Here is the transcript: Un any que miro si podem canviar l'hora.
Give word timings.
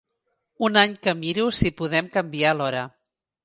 Un 0.67 0.79
any 0.83 0.95
que 1.03 1.13
miro 1.21 1.47
si 1.59 1.75
podem 1.83 2.11
canviar 2.19 2.59
l'hora. 2.59 2.87